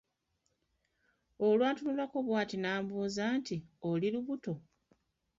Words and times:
Olwantunulako 1.47 2.17
bw'ati 2.27 2.55
n'ambuuza 2.59 3.23
nti, 3.37 3.57
"oli 3.89 4.07
lubuto?" 4.13 4.53